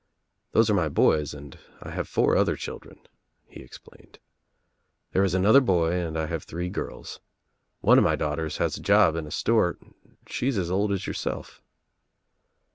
[0.53, 3.01] "Those are my boys and I have four other children,"
[3.45, 4.17] he explained.
[5.11, 7.19] "There is an other boy and I have three girls.
[7.81, 9.77] One of my daughters has a job in a store.
[10.25, 11.61] She is as old as yourself."